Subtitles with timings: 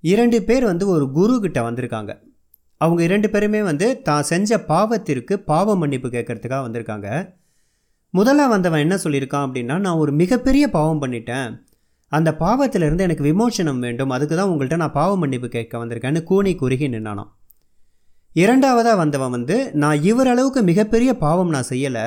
[0.00, 2.12] இரண்டு பேர் வந்து ஒரு குரு கிட்ட வந்திருக்காங்க.
[2.76, 7.08] அவங்க இரண்டு பேருமே வந்து தான் செஞ்ச பாவத்திற்கு பாவ மன்னிப்பு கேட்கறதுக்காக வந்திருக்காங்க.
[8.10, 11.48] முதலாக வந்தவன் என்ன சொல்லியிருக்கான் அப்படின்னா நான் ஒரு மிகப்பெரிய பாவம் பண்ணிட்டேன்.
[12.12, 14.10] அந்த பாவத்திலிருந்து எனக்கு விமோசனம் வேண்டும்.
[14.10, 17.30] அதுக்கு தான் உங்கள்கிட்ட நான் பாவ மன்னிப்பு கேட்க வந்திருக்கேன்னு கூனி குறுகி நின்னானான்
[18.34, 22.06] இரண்டாவதாக வந்தவன் வந்து நான் இவரளவுக்கு மிகப்பெரிய பாவம் நான் செய்யலை.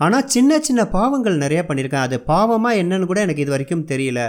[0.00, 2.06] ஆனால் சின்ன சின்ன பாவங்கள் நிறையா பண்ணியிருக்கேன்.
[2.08, 4.20] அது பாவமாக என்னன்னு கூட எனக்கு இது வரைக்கும் தெரியல.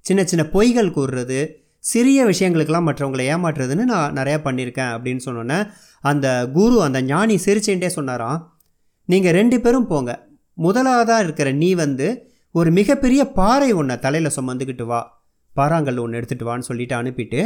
[0.00, 1.40] சின்ன சின்ன பொய்கள் கூறுறது
[1.84, 5.58] சிறிய விஷயங்களுக்கெல்லாம் மற்றவங்களை ஏமாற்றுறதுன்னு நான் நிறையா பண்ணியிருக்கேன் அப்படின்னு சொன்னோன்னே
[6.00, 8.38] அந்த குரு அந்த ஞானி சிரிச்சுட்டே சொன்னாராம்
[9.08, 10.10] நீங்கள் ரெண்டு பேரும் போங்க.
[10.58, 12.06] முதலாவதாக இருக்கிற நீ வந்து
[12.54, 15.00] ஒரு மிகப்பெரிய பாறை ஒன்றை தலையில் சுமந்துக்கிட்டு வா.
[15.56, 17.40] பாறாங்கல் ஒன்று எடுத்துகிட்டு வான்னு சொல்லிட்டு அனுப்பிட்டு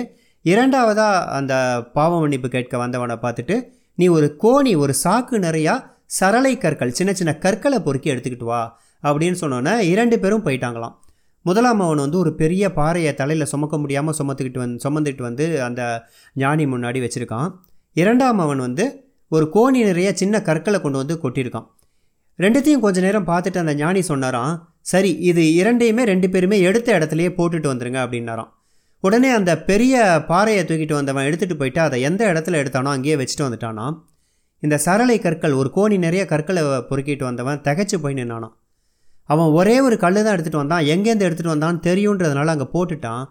[0.45, 1.55] இரண்டாவதாக அந்த
[1.97, 3.56] பாவ மன்னிப்பு கேட்க வந்தவனை பார்த்துட்டு
[3.95, 5.75] நீ ஒரு கோணி ஒரு சாக்கு நிறையா
[6.19, 8.62] சரளை கற்கள் சின்ன சின்ன கற்களை பொறுக்கி எடுத்துக்கிட்டு வா.
[9.02, 10.95] அப்படின்னு சொன்னோன்னே இரண்டு பேரும் போயிட்டாங்களாம்.
[11.47, 15.83] முதலாம் அவன் வந்து ஒரு பெரிய பாறையை தலையில் சுமக்க முடியாமல் சுமத்துக்கிட்டு வந்து சுமந்துக்கிட்டு வந்து அந்த
[16.37, 17.48] ஞானி முன்னாடி வச்சுருக்கான்.
[17.97, 18.84] இரண்டாம் அவன் வந்து
[19.33, 21.66] ஒரு கோணி நிறைய சின்ன கற்களை கொண்டு வந்து கொட்டியிருக்கான்.
[22.39, 24.53] ரெண்டுத்தையும் கொஞ்ச நேரம் பார்த்துட்டு அந்த ஞானி சொன்னாராம்
[24.92, 28.50] சரி இது இரண்டையுமே ரெண்டு பேருமே எடுத்த இடத்துலையே போட்டுட்டு வந்துருங்க அப்படின்னாராம்.
[29.05, 29.97] உடனே அந்த பெரிய
[30.28, 33.86] பாறையை தூக்கிட்டு வந்தவன் எடுத்துகிட்டு போயிட்டு அதை எந்த இடத்துல எடுத்தானோ அங்கேயே வச்சுட்டு வந்துட்டானா
[34.62, 38.55] இந்த சரளை கற்கள் ஒரு கோணி நிறைய கற்களை பொறுக்கிட்டு வந்தவன் தகச்சு போய் நின்னானான்
[39.29, 40.84] அவன் ஒரே ஒரு கல் தான் எடுத்துகிட்டு வந்தான்.
[40.95, 43.25] எங்கேருந்து எடுத்துகிட்டு வந்தான்னு தெரியுன்றதுனால அங்கே போட்டுட்டான்.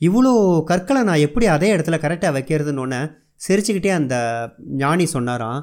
[0.00, 0.32] இவ்வளோ
[0.70, 3.00] கற்களை நான் எப்படி அதே இடத்துல கரெக்டாக வைக்கிறதுன்னு ஒன்று
[3.46, 4.14] சிரிச்சுக்கிட்டே அந்த
[4.82, 5.60] ஞானி சொன்னாராம்.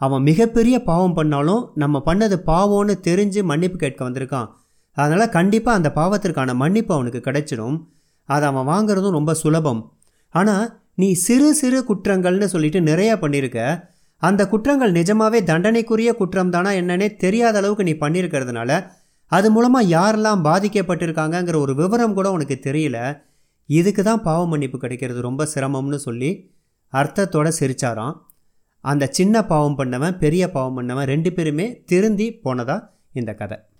[0.00, 4.48] அவன் மிகப்பெரிய பாவம் பண்ணாலும் நம்ம பண்ணது பாவம்னு தெரிஞ்சு மன்னிப்பு கேட்க வந்திருக்கான்.
[4.96, 7.76] அதனால் கண்டிப்பாக அந்த பாவத்திற்கான மன்னிப்பு அவனுக்கு கிடைச்சிடும்.
[8.28, 9.80] அதை அவன் வாங்குறதும் ரொம்ப சுலபம்.
[10.34, 13.60] ஆனால் நீ சிறு சிறு குற்றங்கள்னு சொல்லிட்டு நிறையா பண்ணியிருக்க
[14.22, 18.70] அந்த குற்றங்கள் நிஜமாகவே தண்டனைக்குரிய குற்றம் தானா என்னன்னே தெரியாத அளவுக்கு நீ பண்ணியிருக்கிறதுனால
[19.28, 22.98] அது மூலமாக யாரெல்லாம் பாதிக்கப்பட்டிருக்காங்கங்கிற ஒரு விவரம் கூட உனக்கு தெரியல.
[23.66, 25.20] இதுக்கு தான் பாவ மன்னிப்பு கிடைக்கிறது.
[25.20, 26.30] ரொம்ப சிரமம்னு சொல்லி
[26.92, 28.14] அர்த்தத்தோடு சிரிச்சாராம்.
[28.84, 32.76] அந்த சின்ன பாவம் பண்ணவன் பெரிய பாவம் பண்ணவன் ரெண்டு பேருமே திருந்தி போனதா
[33.12, 33.58] இந்த கதை.